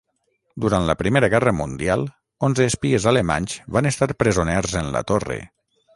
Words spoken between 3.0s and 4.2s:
alemanys van estar